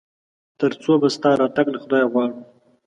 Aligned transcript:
تر 0.59 0.71
څو 0.81 0.91
به 1.01 1.07
ستا 1.15 1.29
راتګ 1.41 1.67
له 1.71 1.77
خدايه 1.83 2.07
غواړو؟ 2.11 2.37